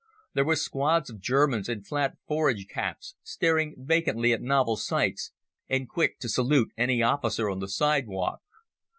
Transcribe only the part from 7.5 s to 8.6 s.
on the side walk.